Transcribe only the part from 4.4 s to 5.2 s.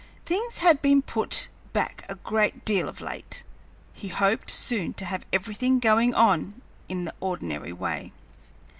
soon to